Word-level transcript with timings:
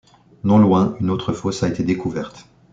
Non 0.43 0.57
loin, 0.57 0.95
une 0.99 1.11
autre 1.11 1.31
fosse 1.31 1.61
a 1.61 1.67
été 1.67 1.83
découverte. 1.83 2.47